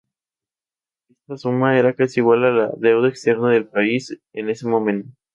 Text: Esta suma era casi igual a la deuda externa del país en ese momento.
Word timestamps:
Esta 1.11 1.37
suma 1.37 1.77
era 1.77 1.93
casi 1.93 2.21
igual 2.21 2.43
a 2.45 2.49
la 2.49 2.71
deuda 2.75 3.07
externa 3.07 3.51
del 3.51 3.67
país 3.67 4.17
en 4.33 4.49
ese 4.49 4.67
momento. 4.67 5.15